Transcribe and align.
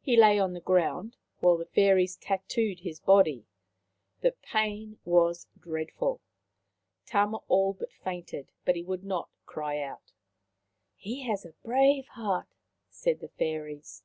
He 0.00 0.16
lay 0.16 0.38
on 0.38 0.52
the 0.52 0.60
ground, 0.60 1.16
while 1.40 1.56
the 1.56 1.66
Fairies 1.66 2.14
tattooed 2.14 2.78
his 2.78 3.00
body. 3.00 3.44
The 4.20 4.36
pain 4.40 5.00
was 5.04 5.48
dreadful. 5.58 6.20
Tama 7.06 7.38
all 7.48 7.72
but 7.72 7.92
fainted, 7.92 8.52
but 8.64 8.76
he 8.76 8.84
would 8.84 9.02
not 9.02 9.28
cry 9.44 9.80
out." 9.82 10.12
He 10.94 11.24
has 11.26 11.44
a 11.44 11.54
brave 11.64 12.06
heart," 12.06 12.54
said 12.88 13.18
the 13.18 13.30
Fairies. 13.30 14.04